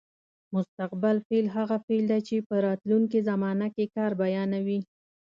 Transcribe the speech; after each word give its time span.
مستقبل 0.55 1.15
فعل 1.27 1.45
هغه 1.57 1.77
فعل 1.85 2.03
دی 2.11 2.19
چې 2.27 2.35
په 2.47 2.55
راتلونکې 2.67 3.19
زمانه 3.29 3.67
کې 3.75 3.85
کار 3.95 4.11
بیانوي. 4.21 4.79